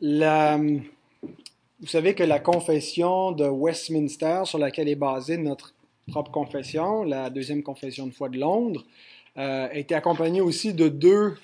[0.00, 5.74] vous savez que la confession de Westminster, sur laquelle est basée notre
[6.08, 8.84] propre confession, la deuxième confession de foi de Londres,
[9.36, 11.34] euh, était accompagnée aussi de deux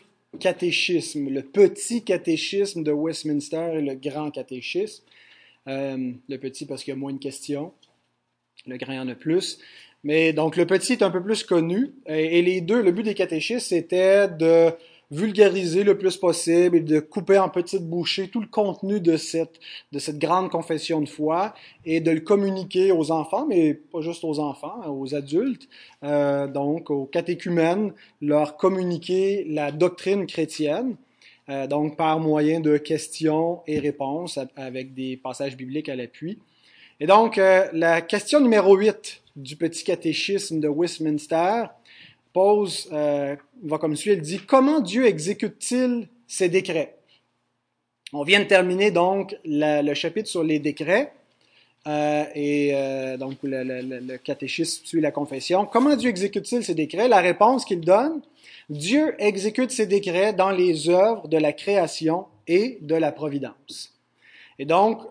[0.41, 5.05] catéchismes, le petit catéchisme de Westminster et le grand catéchisme.
[5.67, 7.73] Euh, le petit parce qu'il y a moins de questions,
[8.67, 9.59] le grand en a plus.
[10.03, 11.95] Mais donc le petit est un peu plus connu.
[12.07, 14.73] Et, et les deux, le but des catéchismes, c'était de
[15.15, 19.61] vulgariser le plus possible et de couper en petites bouchées tout le contenu de cette,
[19.93, 24.25] de cette grande confession de foi et de le communiquer aux enfants, mais pas juste
[24.25, 25.69] aux enfants, aux adultes,
[26.03, 30.97] euh, donc aux catéchumènes, leur communiquer la doctrine chrétienne.
[31.51, 36.39] Euh, donc par moyen de questions et réponses avec des passages bibliques à l'appui.
[37.01, 41.65] Et donc, euh, la question numéro 8 du petit catéchisme de Westminster
[42.35, 46.97] pose, euh, va comme suit, elle dit, comment Dieu exécute-t-il ses décrets?
[48.13, 51.13] On vient de terminer donc le chapitre sur les décrets.
[51.87, 55.67] Euh, et euh, donc le, le, le, catéchisme suit la confession.
[55.67, 57.09] Comment Dieu exécute-t-il ses décrets?
[57.09, 58.23] La réponse qu'il donne
[58.71, 63.93] Dieu exécute ses décrets dans les œuvres de la création et de la providence.
[64.59, 65.03] Et donc,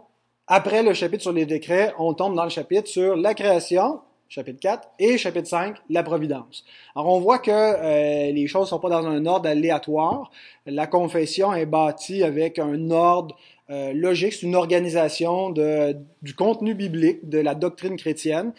[0.47, 3.99] après le chapitre sur les décrets, on tombe dans le chapitre sur la création
[4.33, 6.65] chapitre 4, et chapitre 5, la providence.
[6.95, 10.31] Alors on voit que euh, les choses ne sont pas dans un ordre aléatoire.
[10.65, 13.35] La confession est bâtie avec un ordre
[13.69, 18.53] euh, logique, c'est une organisation du contenu biblique, de la doctrine chrétienne,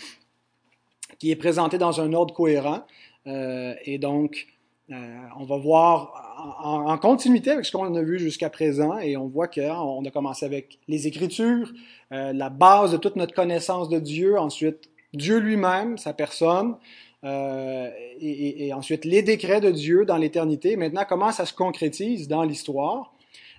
[1.18, 2.82] qui est présentée dans un ordre cohérent.
[3.26, 4.46] Euh, et donc,
[4.90, 9.26] on va voir en, en, continuité avec ce qu'on a vu jusqu'à présent, et on
[9.26, 11.72] voit qu'on a commencé avec les Écritures,
[12.10, 16.76] la base de toute notre connaissance de Dieu, ensuite Dieu lui-même, sa personne,
[17.24, 20.76] euh, et, ensuite les décrets de Dieu dans l'éternité.
[20.76, 23.14] Maintenant, comment ça se concrétise dans l'histoire?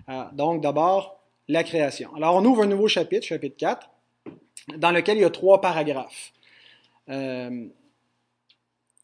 [0.09, 2.13] Euh, donc, d'abord, la création.
[2.15, 3.89] Alors, on ouvre un nouveau chapitre, chapitre 4,
[4.77, 6.31] dans lequel il y a trois paragraphes.
[7.09, 7.67] Euh,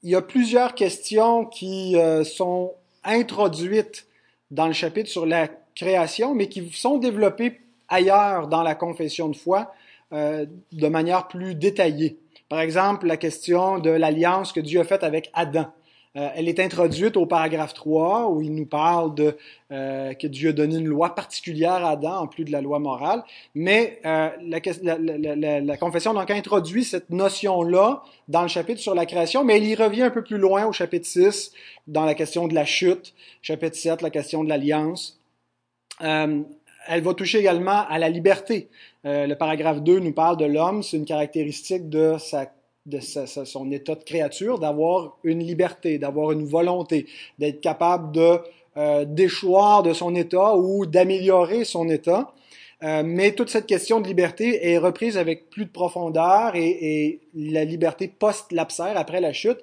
[0.04, 1.96] il y a plusieurs questions qui
[2.26, 2.74] sont
[3.04, 4.08] introduites
[4.50, 9.36] dans le chapitre sur la création, mais qui sont développées ailleurs dans la confession de
[9.36, 9.76] foi
[10.12, 12.18] de manière plus détaillée.
[12.52, 15.72] Par exemple, la question de l'alliance que Dieu a faite avec Adam.
[16.18, 19.38] Euh, elle est introduite au paragraphe 3 où il nous parle de
[19.72, 22.80] euh, que Dieu a donné une loi particulière à Adam en plus de la loi
[22.80, 23.24] morale.
[23.56, 29.06] Mais euh, la, la, la, confession donc introduit cette notion-là dans le chapitre sur la
[29.06, 31.54] création, mais elle y revient un peu plus loin au chapitre 6
[31.88, 35.22] dans la question de la chute, chapitre 7 la question de l'alliance.
[36.02, 36.42] Euh,
[36.88, 38.68] elle va toucher également à la liberté.
[39.06, 42.52] Euh, le paragraphe 2 nous parle de l'homme, c'est une caractéristique de, sa,
[42.86, 47.08] de son état de créature, d'avoir une liberté, d'avoir une volonté,
[47.40, 48.38] d'être capable de
[48.78, 52.32] euh, déchoir de son état ou d'améliorer son état.
[52.84, 57.20] Euh, mais toute cette question de liberté est reprise avec plus de profondeur et, et
[57.36, 59.60] la liberté post-lapsaire, après la chute,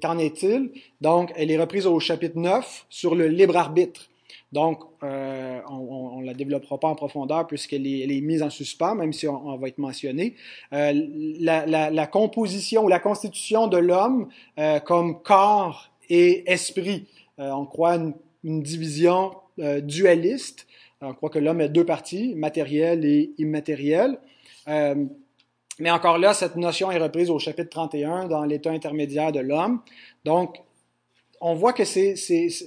[0.00, 0.70] qu'en est-il?
[1.00, 4.08] Donc, elle est reprise au chapitre 9 sur le libre arbitre.
[4.54, 9.12] Donc, euh, on ne la développera pas en profondeur puisqu'elle est, mise en suspens, même
[9.12, 10.36] si on, va être mentionné.
[10.72, 10.92] Euh,
[11.40, 14.28] la, composition ou la constitution de l'homme
[14.60, 17.08] euh, comme corps et esprit.
[17.36, 18.14] On croit une,
[18.44, 20.68] une division dualiste.
[21.00, 24.20] On croit que l'homme a deux parties, matériel et immatériel.
[24.68, 29.80] mais encore là, cette notion est reprise au chapitre 31 dans l'état intermédiaire de l'homme.
[30.24, 30.62] Donc,
[31.46, 31.82] on voit que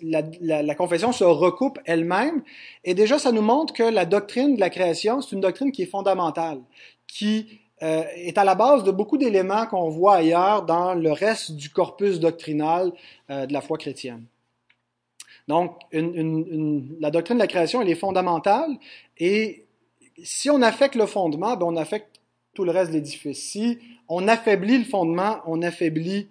[0.03, 2.43] la, confession se recoupe elle-même.
[2.83, 5.81] Et déjà, ça nous montre que la doctrine de la création, c'est une doctrine qui
[5.81, 6.59] est fondamentale,
[7.07, 11.53] qui euh, est à la base de beaucoup d'éléments qu'on voit ailleurs dans le reste
[11.53, 12.91] du corpus doctrinal
[13.31, 14.25] euh, de la foi chrétienne.
[15.47, 18.69] Donc, la doctrine de la création, elle est fondamentale.
[19.17, 19.65] Et
[20.21, 22.21] si on affecte le fondement, ben on affecte
[22.53, 23.41] tout le reste de l'édifice.
[23.41, 26.27] Si on affaiblit le fondement, on affaiblit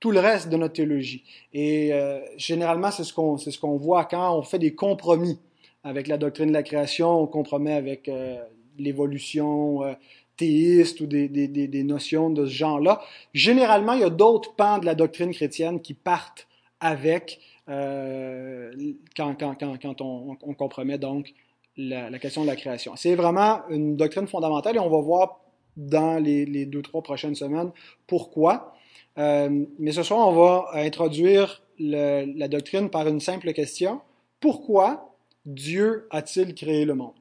[0.00, 1.24] tout le reste de notre théologie.
[1.52, 5.38] Et euh, généralement, c'est ce qu'on ce qu'on voit quand on fait des compromis
[5.84, 8.36] avec la doctrine de la création, on compromet avec euh,
[8.78, 9.92] l'évolution euh,
[10.36, 13.00] théiste ou des, des, des, notions de ce genre-là.
[13.32, 16.46] Généralement, il y a d'autres pans de la doctrine chrétienne qui partent
[16.80, 21.32] avec quand, quand, quand, quand on, on, compromet donc
[21.76, 22.94] la, la, question de la création.
[22.94, 25.40] C'est vraiment une doctrine fondamentale et on va voir
[25.76, 27.70] dans les, les deux, trois prochaines semaines
[28.06, 28.75] pourquoi.
[29.18, 34.00] Euh, mais ce soir, on va introduire le, la doctrine par une simple question.
[34.40, 37.14] Pourquoi Dieu a-t-il créé le monde?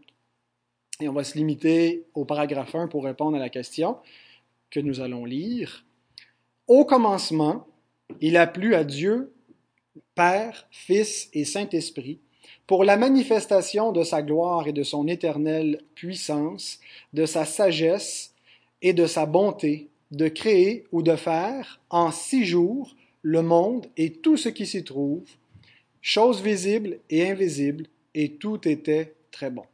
[1.00, 3.97] Et on va se limiter au paragraphe 1 pour répondre à la question
[4.69, 5.86] que nous allons lire.
[6.68, 7.68] Au commencement,
[8.21, 9.33] il a plu à Dieu,
[10.15, 12.19] Père, Fils et Saint-Esprit,
[12.68, 16.80] pour la manifestation de sa gloire et de son éternelle puissance,
[17.13, 18.33] de sa sagesse
[18.81, 24.14] et de sa bonté, de créer ou de faire en six jours le monde et
[24.14, 25.24] tout ce qui s'y trouve,
[26.02, 29.66] choses visibles et invisibles, et tout était très bon.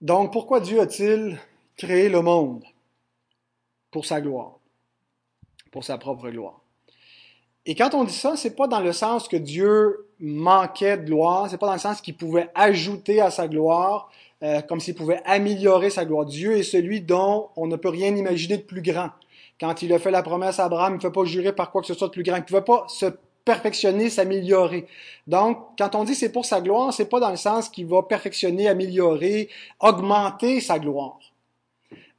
[0.00, 1.38] Donc, pourquoi Dieu a-t-il
[1.76, 2.62] créé le monde?
[3.90, 4.58] Pour sa gloire,
[5.70, 6.60] pour sa propre gloire.
[7.64, 11.48] Et quand on dit ça, c'est pas dans le sens que Dieu manquait de gloire,
[11.48, 14.10] c'est pas dans le sens qu'il pouvait ajouter à sa gloire,
[14.44, 16.26] euh, comme s'il pouvait améliorer sa gloire.
[16.26, 19.08] Dieu est celui dont on ne peut rien imaginer de plus grand.
[19.58, 21.80] Quand il a fait la promesse à Abraham, il ne fait pas jurer par quoi
[21.80, 22.36] que ce soit de plus grand.
[22.36, 23.06] Il ne pouvait pas se
[23.44, 24.86] perfectionner, s'améliorer.
[25.26, 28.02] Donc, quand on dit c'est pour sa gloire, c'est pas dans le sens qu'il va
[28.02, 29.48] perfectionner, améliorer,
[29.80, 31.18] augmenter sa gloire.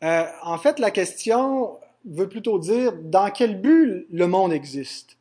[0.03, 5.17] Euh, en fait, la question veut plutôt dire dans quel but le monde existe.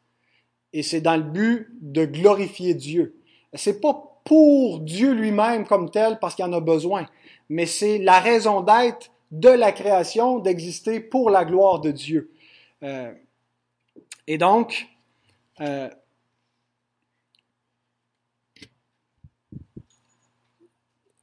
[0.72, 3.14] Et c'est dans le but de glorifier Dieu.
[3.52, 7.06] C'est pas pour Dieu lui-même comme tel parce qu'il en a besoin,
[7.48, 12.30] mais c'est la raison d'être de la création d'exister pour la gloire de Dieu.
[12.82, 13.12] Euh,
[14.26, 14.88] et donc,
[15.60, 15.90] euh,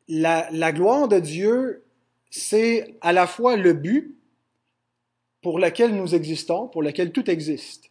[0.08, 1.84] la, la, gloire de Dieu,
[2.30, 4.18] c'est à la fois le but
[5.42, 7.91] pour lequel nous existons, pour lequel tout existe.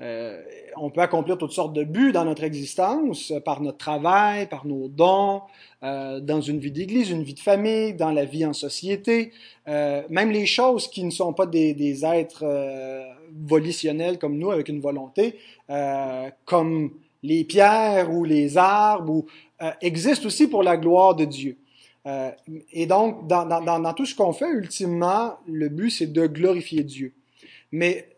[0.00, 0.42] Euh,
[0.76, 4.66] on peut accomplir toutes sortes de buts dans notre existence, euh, par notre travail, par
[4.66, 5.42] nos dons,
[5.84, 9.30] euh, dans une vie d'église, une vie de famille, dans la vie en société,
[9.68, 13.04] euh, même les choses qui ne sont pas des, des êtres euh,
[13.46, 15.38] volitionnels comme nous, avec une volonté,
[15.70, 16.90] euh, comme
[17.22, 19.26] les pierres ou les arbres, ou,
[19.80, 21.56] existent aussi pour la gloire de Dieu.
[22.72, 26.82] et donc, dans, dans, dans tout ce qu'on fait, ultimement, le but, c'est de glorifier
[26.82, 27.14] Dieu.
[27.72, 28.13] Mais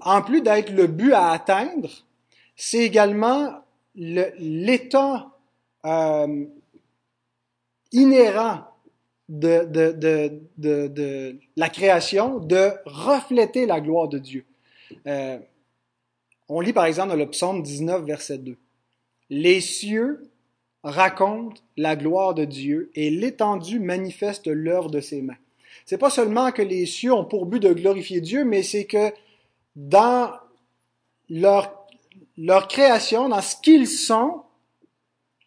[0.00, 1.90] en plus d'être le but à atteindre,
[2.56, 3.54] c'est également
[3.94, 5.30] l'état
[5.84, 6.44] euh,
[7.92, 8.64] inhérent
[9.28, 14.44] de, la création de refléter la gloire de Dieu.
[15.06, 15.38] Euh,
[16.48, 18.56] on lit par exemple dans le psaume 19, verset 2.
[19.30, 20.28] Les cieux
[20.82, 25.36] racontent la gloire de Dieu et l'étendue manifeste l'œuvre de ses mains.
[25.84, 29.12] C'est pas seulement que les cieux ont pour but de glorifier Dieu, mais c'est que
[29.88, 30.32] dans
[31.30, 34.42] leur, création, dans ce qu'ils sont,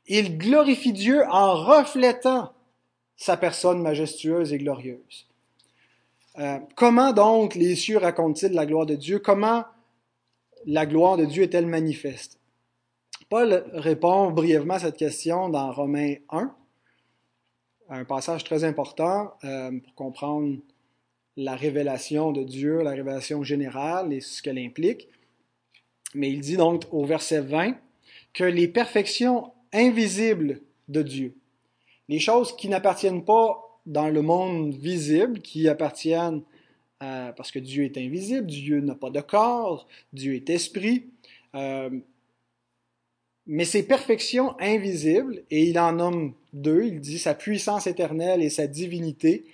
[0.08, 2.52] ils glorifient Dieu en reflétant
[3.16, 5.28] sa personne majestueuse et glorieuse.
[6.40, 9.20] Euh, comment donc les cieux racontent-ils la gloire de Dieu?
[9.20, 9.66] Comment
[10.66, 12.40] la gloire de Dieu est-elle manifeste?
[13.30, 16.56] Paul répond brièvement à cette question dans Romains 1,
[17.90, 20.58] un passage très important euh, pour comprendre
[21.38, 25.08] la révélation de Dieu, la révélation générale et ce qu'elle implique.
[26.14, 27.76] Mais il dit donc au verset 20
[28.34, 31.36] que les perfections invisibles de Dieu,
[32.10, 36.44] les choses qui n'appartiennent pas dans le monde visible, qui appartiennent
[37.36, 41.06] parce que Dieu est invisible, Dieu n'a pas de corps, Dieu est esprit,
[41.56, 41.90] euh,
[43.46, 48.50] mais ces perfections invisibles, et il en nomme deux, il dit sa puissance éternelle et
[48.50, 49.46] sa divinité,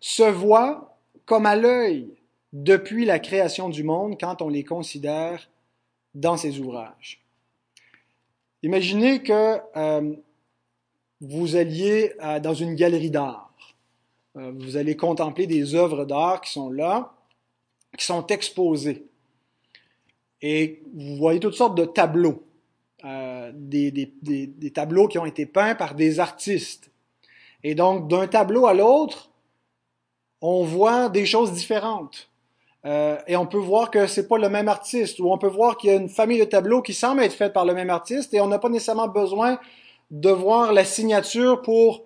[0.00, 0.97] se voient
[1.28, 2.08] comme à l'œil
[2.54, 5.50] depuis la création du monde quand on les considère
[6.14, 7.20] dans ses ouvrages.
[8.62, 10.14] Imaginez que euh,
[11.20, 13.52] vous alliez euh, dans une galerie d'art.
[14.36, 17.12] Euh, vous allez contempler des œuvres d'art qui sont là,
[17.96, 19.04] qui sont exposées.
[20.40, 22.42] Et vous voyez toutes sortes de tableaux,
[23.02, 26.90] des, tableaux qui ont été peints par des artistes.
[27.64, 29.27] Et donc, d'un tableau à l'autre,
[30.40, 32.28] on voit des choses différentes.
[32.84, 35.76] Euh, et on peut voir que c'est pas le même artiste, ou on peut voir
[35.76, 38.32] qu'il y a une famille de tableaux qui semble être faite par le même artiste,
[38.34, 39.58] et on n'a pas nécessairement besoin
[40.10, 42.04] de voir la signature pour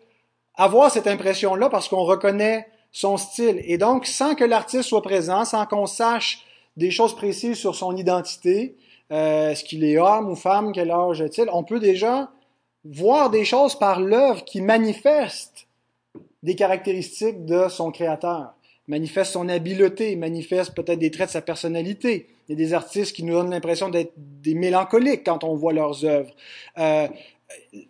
[0.54, 3.62] avoir cette impression-là, parce qu'on reconnaît son style.
[3.64, 6.44] Et donc, sans que l'artiste soit présent, sans qu'on sache
[6.76, 8.76] des choses précises sur son identité,
[9.12, 12.30] euh, est-ce qu'il est homme ou femme, quel âge est-il, on peut déjà
[12.84, 15.66] voir des choses par l'œuvre qui manifestent
[16.42, 18.54] des caractéristiques de son créateur,
[18.88, 22.26] manifeste son habileté, manifeste peut-être des traits de sa personnalité.
[22.48, 25.72] Il y a des artistes qui nous donnent l'impression d'être des mélancoliques quand on voit
[25.72, 26.34] leurs œuvres.
[26.78, 27.06] Euh,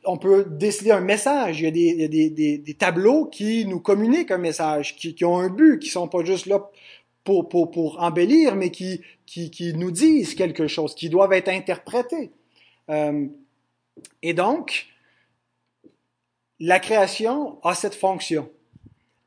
[0.04, 1.60] on peut déceler un message.
[1.60, 4.38] Il y a, des, il y a des, des, des, tableaux qui nous communiquent un
[4.38, 6.68] message, qui, qui, ont un but, qui sont pas juste là
[7.24, 11.48] pour, pour, pour embellir, mais qui, qui, qui, nous disent quelque chose, qui doivent être
[11.48, 12.32] interprétés.
[12.90, 13.26] Euh,
[14.22, 14.86] et donc,
[16.64, 18.48] la création a cette fonction.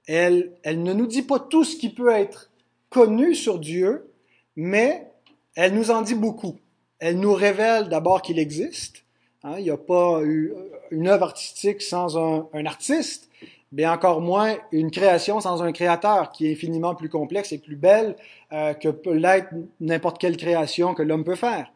[0.07, 2.49] Elle, elle ne nous dit pas tout ce qui peut être
[2.89, 4.09] connu sur Dieu,
[4.55, 5.11] mais
[5.55, 6.55] elle nous en dit beaucoup.
[6.99, 9.03] Elle nous révèle d'abord qu'il existe.
[9.43, 10.53] Hein, il n'y a pas eu
[10.91, 13.29] une œuvre artistique sans un, artiste,
[13.73, 17.75] mais encore moins une création sans un créateur qui est infiniment plus complexe et plus
[17.75, 18.15] belle
[18.53, 19.49] euh, que peut l'être
[19.81, 21.69] n'importe quelle création que l'homme peut faire.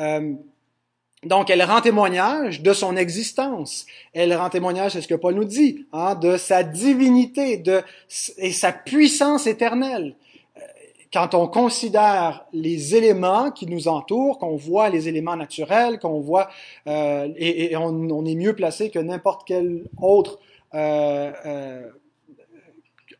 [0.00, 0.34] Euh,
[1.24, 3.86] donc, elle rend témoignage de son existence.
[4.12, 7.82] Elle rend témoignage, c'est ce que Paul nous dit, hein, de sa divinité de,
[8.36, 10.14] et sa puissance éternelle.
[10.56, 10.60] Euh,
[11.12, 16.50] quand on considère les éléments qui nous entourent, qu'on voit les éléments naturels, qu'on voit,
[16.86, 20.38] euh, et, on, on, est mieux placé que n'importe quel autre
[20.74, 21.90] euh, euh,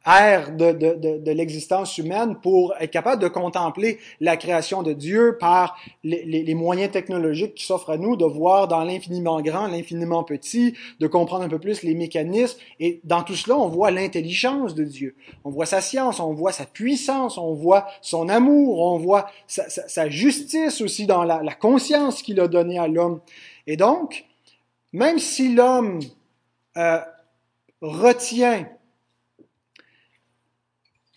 [0.08, 4.92] ère de, de, de, de l'existence humaine pour être capable de contempler la création de
[4.92, 9.40] Dieu par les, les, les moyens technologiques qui s'offrent à nous, de voir dans l'infiniment
[9.42, 12.58] grand, l'infiniment petit, de comprendre un peu plus les mécanismes.
[12.80, 15.14] Et dans tout cela, on voit l'intelligence de Dieu.
[15.44, 19.68] On voit sa science, on voit sa puissance, on voit son amour, on voit sa,
[19.68, 23.20] sa, sa justice aussi dans la, la conscience qu'il a donnée à l'homme.
[23.66, 24.24] Et donc,
[24.92, 26.00] même si l'homme
[26.76, 26.98] euh,
[27.82, 28.66] retient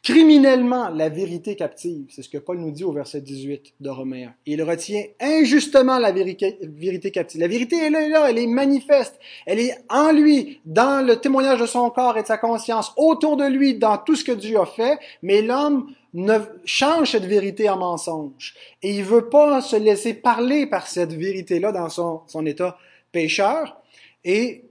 [0.03, 2.05] criminellement la vérité captive.
[2.10, 6.12] C'est ce que Paul nous dit au verset 18 de Romains Il retient injustement la
[6.12, 7.39] vérité, captive.
[7.39, 9.20] La vérité, elle est là, elle est manifeste.
[9.46, 13.38] Elle est en lui, dans le témoignage de son corps et de sa conscience, autour
[13.38, 14.98] de lui, dans tout ce que Dieu a fait.
[15.22, 18.55] Mais l'homme ne change cette vérité en mensonge.
[18.81, 22.77] Et il veut pas se laisser parler par cette vérité-là dans son, son état
[23.12, 23.77] pécheur.
[24.24, 24.63] Et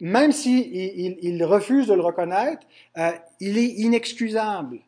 [0.00, 4.80] même s'il il, il, refuse de le reconnaître, euh, il est inexcusable.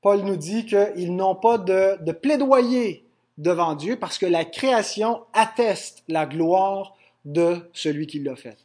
[0.00, 3.04] Paul nous dit qu'ils n'ont pas de, plaidoyer
[3.36, 8.58] devant Dieu parce que la création atteste la gloire de celui qui l'a faite.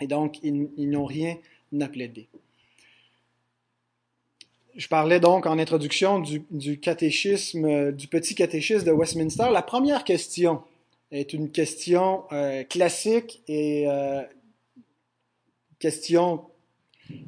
[0.00, 1.36] Et donc, ils, ils n'ont rien
[1.80, 2.28] à plaider.
[4.74, 9.48] Je parlais donc en introduction du, du catéchisme, du petit catéchisme de Westminster.
[9.50, 10.62] La première question
[11.12, 14.22] est une question euh, classique et euh,
[15.78, 16.50] question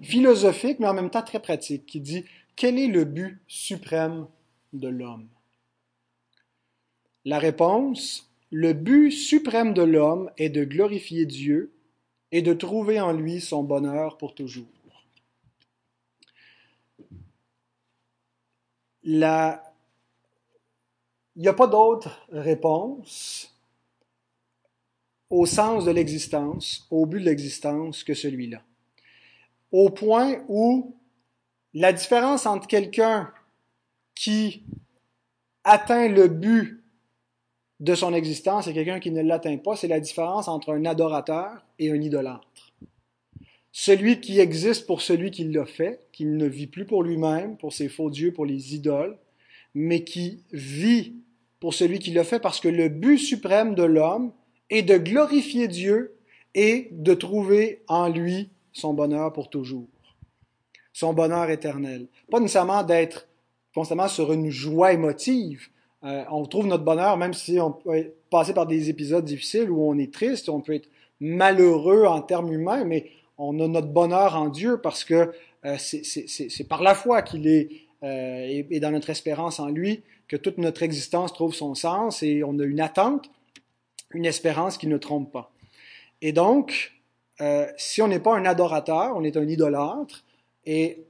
[0.02, 2.24] philosophique, mais en même temps très pratique, qui dit
[2.56, 4.26] quel est le but suprême
[4.72, 5.28] de l'homme?
[7.24, 11.74] La réponse le but suprême de l'homme est de glorifier Dieu
[12.30, 14.68] et de trouver en lui son bonheur pour toujours.
[19.02, 19.74] La...
[21.34, 23.53] Il n'y a pas d'autre réponse
[25.30, 28.62] au sens de l'existence, au but de l'existence que celui-là.
[29.72, 30.96] Au point où
[31.72, 33.32] la différence entre quelqu'un
[34.14, 34.62] qui
[35.64, 36.84] atteint le but
[37.80, 41.64] de son existence et quelqu'un qui ne l'atteint pas, c'est la différence entre un adorateur
[41.78, 42.72] et un idolâtre.
[43.72, 47.72] Celui qui existe pour celui qui l'a fait, qui ne vit plus pour lui-même, pour
[47.72, 49.18] ses faux dieux, pour les idoles,
[49.74, 51.16] mais qui vit
[51.58, 54.32] pour celui qui l'a fait parce que le but suprême de l'homme,
[54.70, 56.14] et de glorifier Dieu
[56.54, 59.88] et de trouver en lui son bonheur pour toujours,
[60.92, 62.06] son bonheur éternel.
[62.30, 63.28] Pas nécessairement d'être
[63.74, 65.68] constamment sur une joie émotive.
[66.04, 69.82] Euh, on trouve notre bonheur même si on peut passer par des épisodes difficiles où
[69.82, 70.88] on est triste, on peut être
[71.20, 75.32] malheureux en termes humains, mais on a notre bonheur en Dieu parce que
[75.64, 77.70] euh, c'est par la foi qu'il est
[78.02, 82.22] euh, et, et dans notre espérance en lui que toute notre existence trouve son sens
[82.22, 83.30] et on a une attente
[84.14, 85.52] une espérance qui ne trompe pas.
[86.22, 86.92] Et donc,
[87.40, 90.24] euh, si on n'est pas un adorateur, on est un idolâtre,
[90.64, 91.04] et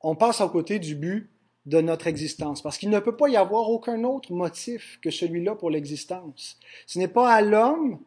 [0.00, 1.30] on passe à côté du but
[1.66, 5.54] de notre existence, parce qu'il ne peut pas y avoir aucun autre motif que celui-là
[5.54, 6.58] pour l'existence.
[6.86, 7.98] Ce n'est pas à l'homme,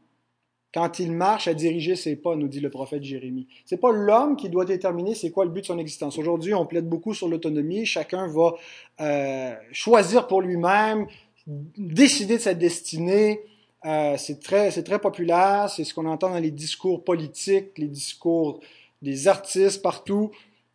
[0.74, 3.48] quand il marche, à diriger ses pas, nous dit le prophète Jérémie.
[3.66, 6.20] C'est pas l'homme qui doit déterminer c'est quoi le but de son existence.
[6.20, 7.86] Aujourd'hui, on plaide beaucoup sur l'autonomie.
[7.86, 8.54] Chacun va
[9.02, 11.08] euh, choisir pour lui-même,
[11.48, 13.42] décider de sa destinée,
[13.88, 18.60] euh, c'est très, très populaire, c'est ce qu'on entend dans les discours politiques, les discours
[19.02, 20.32] des artistes partout,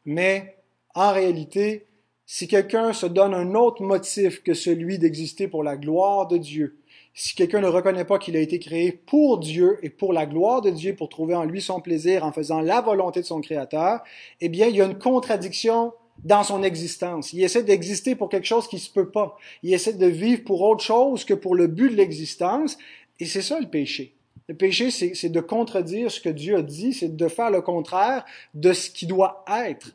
[0.06, 0.56] mais
[0.94, 1.86] en réalité,
[2.24, 6.78] si quelqu'un se donne un autre motif que celui d'exister pour la gloire de Dieu,
[7.14, 10.62] si quelqu'un ne reconnaît pas qu'il a été créé pour Dieu et pour la gloire
[10.62, 14.00] de Dieu, pour trouver en lui son plaisir en faisant la volonté de son Créateur,
[14.40, 15.92] eh bien, il y a une contradiction
[16.24, 17.32] dans son existence.
[17.32, 19.36] Il essaie d'exister pour quelque chose qui se peut pas.
[19.62, 22.78] Il essaie de vivre pour autre chose que pour le but de l'existence.
[23.20, 24.14] Et c'est ça le péché.
[24.48, 28.24] Le péché, c'est de contredire ce que Dieu a dit, c'est de faire le contraire
[28.54, 29.94] de ce qui doit être.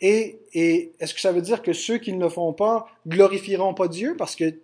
[0.00, 0.40] Et,
[0.98, 4.14] est-ce que ça veut dire que ceux qui ne le font pas glorifieront pas Dieu
[4.16, 4.54] parce que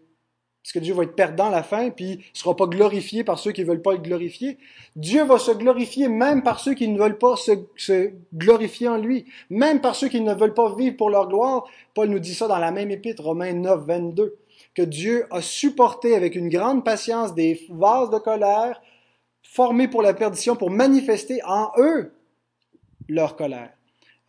[0.63, 3.41] parce que Dieu va être perdant à la fin, puis il sera pas glorifié par
[3.41, 4.59] ceux qui veulent pas le glorifier.
[4.95, 8.97] Dieu va se glorifier même par ceux qui ne veulent pas se, se, glorifier en
[8.97, 11.65] lui, même par ceux qui ne veulent pas vivre pour leur gloire.
[11.95, 14.37] Paul nous dit ça dans la même épître, Romains 9, 22.
[14.75, 18.81] Que Dieu a supporté avec une grande patience des vases de colère
[19.43, 22.13] formés pour la perdition, pour manifester en eux
[23.09, 23.71] leur colère.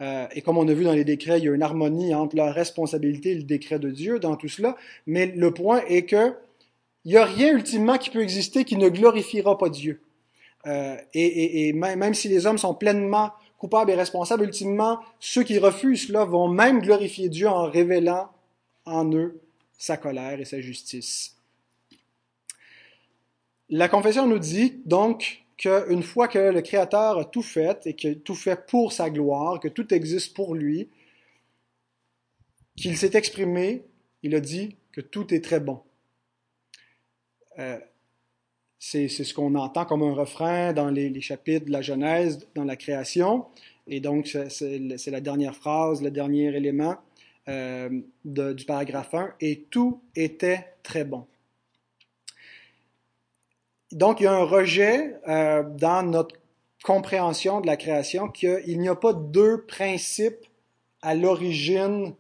[0.01, 2.35] Euh, et comme on a vu dans les décrets, il y a une harmonie entre
[2.35, 4.75] la responsabilité et le décret de Dieu dans tout cela.
[5.05, 6.33] Mais le point est que
[7.05, 10.01] il n'y a rien ultimement qui peut exister qui ne glorifiera pas Dieu.
[10.65, 15.57] Euh, et, et, même si les hommes sont pleinement coupables et responsables, ultimement, ceux qui
[15.59, 18.29] refusent cela vont même glorifier Dieu en révélant
[18.85, 19.42] en eux
[19.77, 21.35] sa colère et sa justice.
[23.69, 28.13] La confession nous dit donc qu'une fois que le Créateur a tout fait et que
[28.13, 30.89] tout fait pour sa gloire, que tout existe pour lui,
[32.75, 33.83] qu'il s'est exprimé,
[34.23, 35.81] il a dit que tout est très bon.
[37.59, 37.79] Euh,
[38.79, 42.75] c'est ce qu'on entend comme un refrain dans les, chapitres de la Genèse, dans la
[42.75, 43.45] création.
[43.87, 46.97] Et donc, c'est la dernière phrase, le dernier élément
[47.49, 47.89] euh,
[48.23, 49.33] du paragraphe 1.
[49.41, 51.27] Et tout était très bon.
[53.91, 56.35] Donc, il y a un rejet euh, dans notre
[56.83, 60.45] compréhension de la création qu'il n'y a pas deux principes
[61.01, 62.15] à l'origine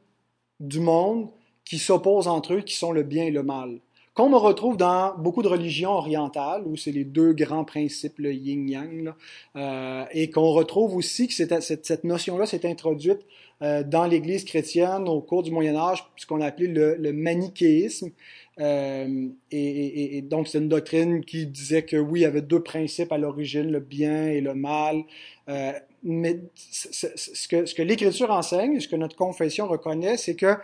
[0.59, 1.29] du monde
[1.65, 3.79] qui s'opposent entre eux, qui sont le bien et le mal
[4.13, 9.13] qu'on retrouve dans beaucoup de religions orientales, où c'est les deux grands principes, le yin-yang,
[9.55, 13.21] euh, et qu'on retrouve aussi que cette, cette, notion-là s'est introduite
[13.63, 17.11] euh, dans l'Église chrétienne au cours du Moyen Âge, ce qu'on a appelé le, le
[17.11, 18.11] manichéisme.
[18.59, 22.61] Euh, et, et, donc c'est une doctrine qui disait que oui, il y avait deux
[22.61, 25.03] principes à l'origine, le bien et le mal.
[25.49, 25.71] Euh,
[26.03, 30.55] mais ce que, ce que l'Écriture enseigne, ce que notre confession reconnaît, c'est que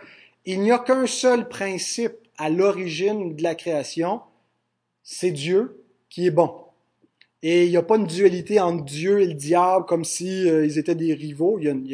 [0.46, 4.22] il n'y a qu'un seul principe à l'origine de la création,
[5.02, 6.50] c'est Dieu qui est bon.
[7.42, 10.64] Et il n'y a pas une dualité entre Dieu et le diable comme si euh,
[10.64, 11.58] ils étaient des rivaux.
[11.58, 11.86] Il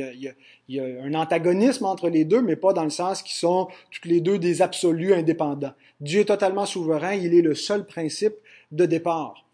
[0.69, 4.09] y, a, un antagonisme entre les deux, mais pas dans le sens qu'ils sont tous
[4.09, 5.73] les deux des absolus indépendants.
[6.00, 8.35] Dieu est totalement souverain, il est le seul principe
[8.71, 9.45] de départ.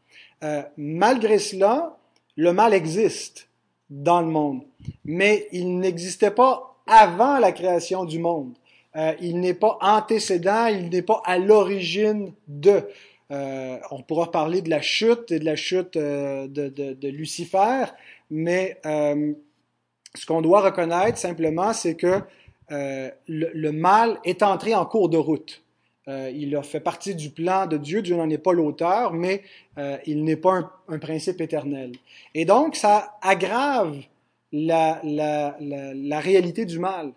[0.44, 1.96] Euh, malgré cela,
[2.36, 3.48] le mal existe
[3.88, 4.62] dans le monde,
[5.06, 8.52] mais il n'existait pas avant la création du monde.
[8.96, 12.84] Euh, il n'est pas antécédent, il n'est pas à l'origine de.
[13.32, 17.84] Euh, on pourra parler de la chute et de la chute euh, de, Lucifer,
[18.30, 19.32] mais euh,
[20.14, 22.20] ce qu'on doit reconnaître simplement, c'est que
[22.68, 25.62] le, le, mal est entré en cours de route.
[26.06, 29.42] il a fait partie du plan de Dieu, Dieu n'en est pas l'auteur, mais
[30.06, 31.92] il n'est pas un, principe éternel.
[32.34, 33.98] Et donc, ça aggrave
[34.52, 35.54] la
[36.20, 37.12] réalité du mal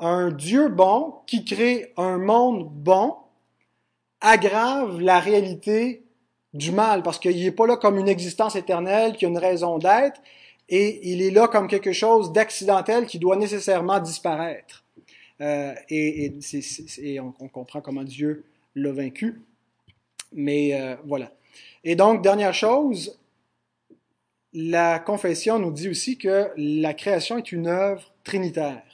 [0.00, 3.16] un Dieu bon qui crée un monde bon
[4.20, 6.02] aggrave la réalité
[6.52, 9.78] du mal parce qu'il n'est pas là comme une existence éternelle qui a une raison
[9.78, 10.20] d'être
[10.68, 14.84] et il est là comme quelque chose d'accidentel qui doit nécessairement disparaître.
[15.40, 16.32] Euh, et,
[17.20, 18.44] on, comprend comment Dieu
[18.76, 19.40] l'a vaincu.
[20.32, 21.32] Mais euh, voilà.
[21.82, 23.18] Et donc, dernière chose,
[24.52, 28.89] la confession nous dit aussi que la création est une œuvre trinitaire.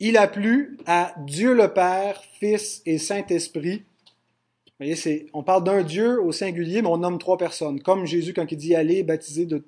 [0.00, 3.78] Il a plu à Dieu le Père, Fils et Saint-Esprit.
[3.78, 7.80] Vous voyez, c'est, on parle d'un Dieu au singulier, mais on nomme trois personnes.
[7.80, 9.64] Comme Jésus, quand il dit aller baptiser de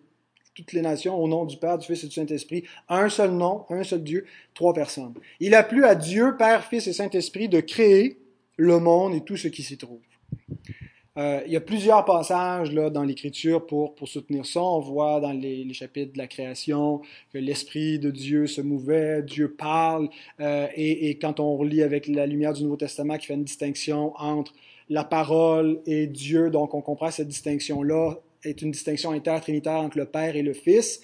[0.55, 3.65] toutes les nations au nom du Père, du Fils et du Saint-Esprit, un seul nom,
[3.71, 5.15] un seul Dieu, trois personnes.
[5.41, 8.19] Il a plu à Dieu, Père, Fils et Saint-Esprit de créer
[8.57, 10.01] le monde et tout ce qui s'y trouve.
[11.21, 14.63] Euh, il y a plusieurs passages là, dans l'Écriture pour, soutenir ça.
[14.63, 17.03] On voit dans les, chapitres de la création
[17.33, 20.09] que l'Esprit de Dieu se mouvait, Dieu parle,
[20.41, 23.45] euh, et, et, quand on relit avec la lumière du Nouveau Testament qui fait une
[23.45, 24.55] distinction entre
[24.89, 30.07] la parole et Dieu, donc on comprend cette distinction-là est une distinction intertrinitaire entre le
[30.07, 31.03] Père et le Fils,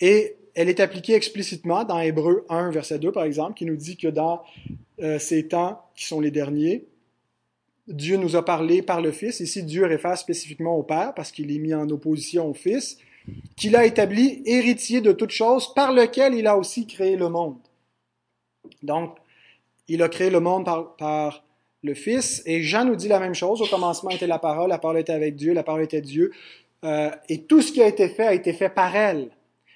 [0.00, 3.96] et elle est appliquée explicitement dans Hébreu 1, verset 2, par exemple, qui nous dit
[3.96, 4.42] que dans
[5.02, 6.86] euh, ces temps qui sont les derniers,
[7.88, 9.40] Dieu nous a parlé par le Fils.
[9.40, 12.98] Ici, Dieu réfère spécifiquement au Père parce qu'il est mis en opposition au Fils,
[13.56, 17.56] qu'il a établi héritier de toutes choses, par lequel il a aussi créé le monde.
[18.82, 19.16] Donc,
[19.88, 20.64] il a créé le monde
[20.98, 21.44] par,
[21.84, 23.62] le Fils, et Jean nous dit la même chose.
[23.62, 26.32] Au commencement était la parole, la parole était avec Dieu, la parole était Dieu,
[26.84, 29.30] euh, et tout ce qui a été fait a été fait par elle.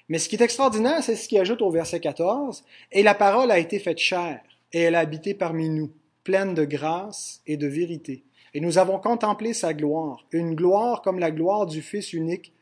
[0.09, 3.51] Mais ce qui est extraordinaire, c'est ce qui ajoute au verset 14, et la parole
[3.51, 4.41] a été faite chair,
[4.73, 5.91] et elle a habité parmi nous
[6.23, 8.23] pleine de grâce et de vérité.
[8.53, 12.53] Et nous avons contemplé sa gloire, une gloire comme la gloire du Fils unique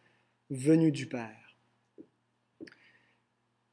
[0.49, 1.37] venu du Père.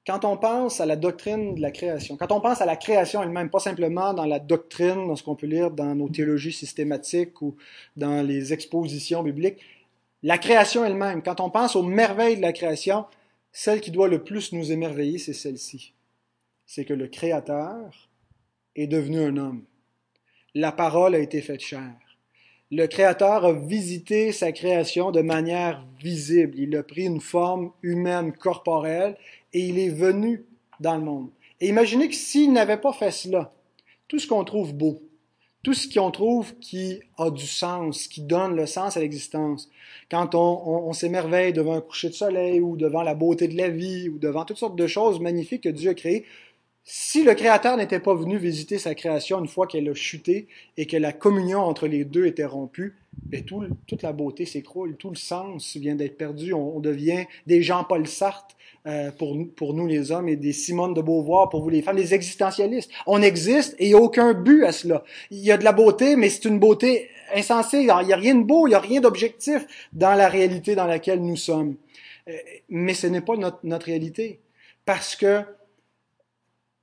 [0.07, 3.23] Quand on pense à la doctrine de la création, quand on pense à la création
[3.23, 7.43] elle-même, pas simplement dans la doctrine, dans ce qu'on peut lire dans nos théologies systématiques
[7.43, 7.57] ou
[7.95, 9.61] dans les expositions bibliques,
[10.23, 13.05] la création elle-même, quand on pense aux merveilles de la création,
[13.53, 15.93] celle qui doit le plus nous émerveiller, c'est celle-ci.
[16.65, 18.09] C'est que le Créateur
[18.77, 19.65] est devenu un homme.
[20.55, 21.93] La parole a été faite chair.
[22.71, 26.59] Le Créateur a visité sa création de manière visible.
[26.59, 29.17] Il a pris une forme humaine, corporelle,
[29.53, 30.45] et il est venu
[30.81, 31.31] dans le monde.
[31.61, 33.53] Et imaginez que s'il n'avait pas fait cela,
[34.07, 35.01] tout ce qu'on trouve beau,
[35.63, 39.69] tout ce qu'on trouve qui a du sens, qui donne le sens à l'existence,
[40.11, 44.09] quand on, s'émerveille devant un coucher de soleil ou devant la beauté de la vie
[44.09, 46.25] ou devant toutes sortes de choses magnifiques que Dieu a créées,
[46.91, 50.49] si le Créateur n'était pas venu visiter sa création une fois qu'elle a chuté
[50.79, 52.97] et que la communion entre les deux était rompue,
[53.27, 56.55] ben toute la beauté s'écroule, tout le sens vient d'être perdu.
[56.55, 61.03] On, devient des Jean-Paul Sartre euh, pour, pour nous les hommes et des Simone de
[61.03, 62.91] Beauvoir pour vous les femmes, des existentialistes.
[63.07, 65.05] On existe et il n'y a aucun but à cela.
[65.31, 67.81] Il y a de la beauté, mais c'est une beauté insensée.
[67.81, 70.87] Il n'y a rien de beau, il n'y a rien d'objectif dans la réalité dans
[70.87, 71.77] laquelle nous sommes.
[72.29, 72.33] Euh,
[72.71, 74.41] mais ce n'est pas notre, notre réalité.
[74.87, 75.43] Parce que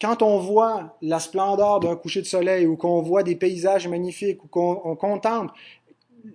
[0.02, 4.44] quand on voit la splendeur d'un coucher de soleil ou qu'on voit des paysages magnifiques
[4.44, 5.54] ou qu'on contemple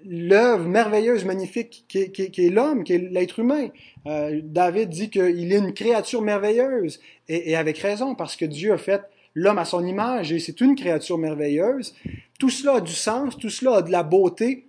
[0.04, 3.68] l'œuvre merveilleuse, magnifique qui est, l'homme, qui est l'être humain.
[4.06, 8.78] Euh, David dit qu'il est une créature merveilleuse, et, avec raison, parce que Dieu a
[8.78, 9.02] fait
[9.34, 11.94] l'homme à son image, et c'est une créature merveilleuse.
[12.38, 14.66] Tout cela a du sens, tout cela a de la beauté,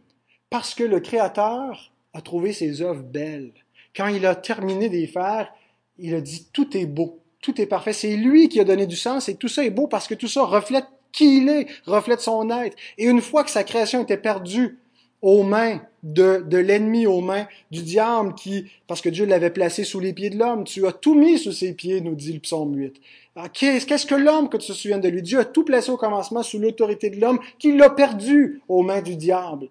[0.50, 3.52] parce que le Créateur a trouvé ses œuvres belles.
[3.96, 5.52] Quand il a terminé d'y faire,
[5.98, 7.94] il a dit tout est beau, tout est parfait.
[7.94, 10.28] C'est lui qui a donné du sens, et tout ça est beau parce que tout
[10.28, 12.78] ça reflète qui il est, reflète son être.
[12.98, 14.80] Et une fois que sa création était perdue,
[15.22, 19.84] aux mains de, de l'ennemi, aux mains du diable qui, parce que Dieu l'avait placé
[19.84, 22.40] sous les pieds de l'homme, tu as tout mis sous ses pieds, nous dit le
[22.40, 22.96] psaume 8.
[23.36, 25.22] Ah, qu'est-ce que l'homme que tu te souviens de lui?
[25.22, 29.02] Dieu a tout placé au commencement sous l'autorité de l'homme qui l'a perdu aux mains
[29.02, 29.70] du diable.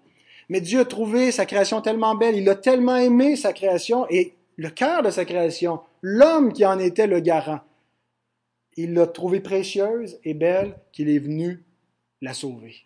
[0.49, 4.35] Mais Dieu a trouvé sa création tellement belle, il a tellement aimé sa création et
[4.61, 7.61] le cœur de sa création, l'homme qui en était le garant.
[8.77, 11.65] Il l'a trouvée précieuse et belle qu'il est venu
[12.21, 12.77] la sauver.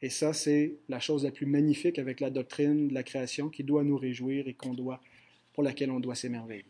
[0.00, 3.64] Et ça, c'est la chose la plus magnifique avec la doctrine de la création qui
[3.64, 5.00] doit nous réjouir et qu'on doit,
[5.54, 6.64] pour laquelle on doit s'émerveiller.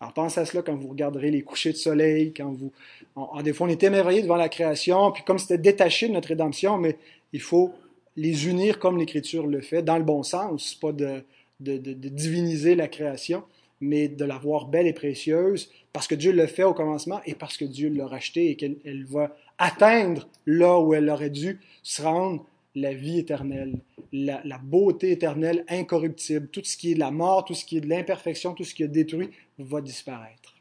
[0.00, 2.72] Alors pensez à cela quand vous regarderez les couchers de soleil, quand vous...
[3.16, 6.28] En, des fois, on est émerveillé devant la création, puis comme c'était détaché de notre
[6.28, 6.96] rédemption, mais
[7.34, 7.74] il faut
[8.16, 11.22] les unir comme l'Écriture le fait, dans le bon sens, pas de,
[11.60, 13.44] de, de, de diviniser la création,
[13.80, 17.34] mais de la voir belle et précieuse, parce que Dieu le fait au commencement et
[17.34, 22.02] parce que Dieu l'a racheté et qu'elle va atteindre là où elle aurait dû se
[22.02, 23.78] rendre la vie éternelle,
[24.12, 26.48] la, beauté éternelle incorruptible.
[26.48, 28.74] Tout ce qui est de la mort, tout ce qui est de l'imperfection, tout ce
[28.74, 30.53] qui est détruit va disparaître.